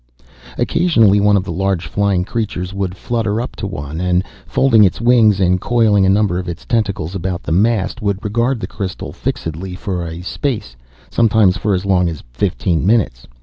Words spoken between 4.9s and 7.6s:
wings and coiling a number of its tentacles about the